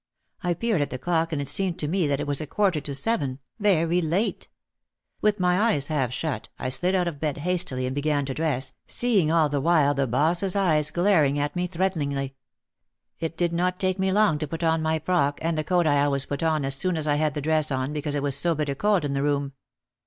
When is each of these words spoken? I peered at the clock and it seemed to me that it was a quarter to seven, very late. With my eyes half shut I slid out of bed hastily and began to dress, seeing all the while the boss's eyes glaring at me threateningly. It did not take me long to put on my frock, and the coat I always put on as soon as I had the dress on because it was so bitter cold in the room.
I 0.41 0.55
peered 0.55 0.81
at 0.81 0.89
the 0.89 0.97
clock 0.97 1.31
and 1.31 1.39
it 1.39 1.47
seemed 1.47 1.77
to 1.77 1.87
me 1.87 2.07
that 2.07 2.19
it 2.19 2.25
was 2.25 2.41
a 2.41 2.47
quarter 2.47 2.81
to 2.81 2.95
seven, 2.95 3.37
very 3.59 4.01
late. 4.01 4.47
With 5.21 5.39
my 5.39 5.59
eyes 5.61 5.89
half 5.89 6.11
shut 6.11 6.49
I 6.57 6.69
slid 6.69 6.95
out 6.95 7.07
of 7.07 7.19
bed 7.19 7.37
hastily 7.37 7.85
and 7.85 7.93
began 7.93 8.25
to 8.25 8.33
dress, 8.33 8.73
seeing 8.87 9.31
all 9.31 9.47
the 9.47 9.61
while 9.61 9.93
the 9.93 10.07
boss's 10.07 10.55
eyes 10.55 10.89
glaring 10.89 11.37
at 11.37 11.55
me 11.55 11.67
threateningly. 11.67 12.33
It 13.19 13.37
did 13.37 13.53
not 13.53 13.79
take 13.79 13.99
me 13.99 14.11
long 14.11 14.39
to 14.39 14.47
put 14.47 14.63
on 14.63 14.81
my 14.81 14.97
frock, 14.97 15.37
and 15.43 15.55
the 15.55 15.63
coat 15.63 15.85
I 15.85 16.01
always 16.03 16.25
put 16.25 16.41
on 16.41 16.65
as 16.65 16.73
soon 16.73 16.97
as 16.97 17.05
I 17.05 17.13
had 17.17 17.35
the 17.35 17.39
dress 17.41 17.69
on 17.69 17.93
because 17.93 18.15
it 18.15 18.23
was 18.23 18.35
so 18.35 18.55
bitter 18.55 18.73
cold 18.73 19.05
in 19.05 19.13
the 19.13 19.21
room. 19.21 19.53